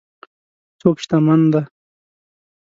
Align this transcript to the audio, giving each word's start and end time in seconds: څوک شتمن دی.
څوک 0.79 0.97
شتمن 1.03 1.41
دی. 1.51 1.61